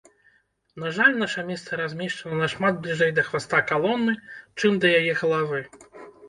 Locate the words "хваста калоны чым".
3.27-4.81